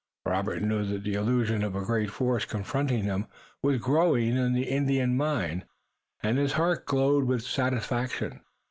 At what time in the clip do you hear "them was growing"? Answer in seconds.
3.05-4.35